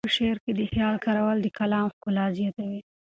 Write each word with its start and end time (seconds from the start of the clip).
په 0.07 0.13
شعر 0.17 0.37
کې 0.43 0.51
د 0.55 0.61
خیال 0.71 0.95
کارول 1.05 1.37
د 1.41 1.47
کلام 1.57 1.87
ښکلا 1.95 2.25
زیاتوي. 2.37 2.81